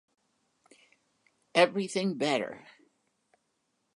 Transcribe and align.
Everything 1.53 2.15
better. 2.17 2.65